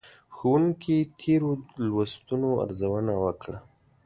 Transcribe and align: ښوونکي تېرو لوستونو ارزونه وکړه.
ښوونکي 0.35 0.97
تېرو 1.19 1.49
لوستونو 1.93 2.49
ارزونه 2.63 3.13
وکړه. 3.23 3.59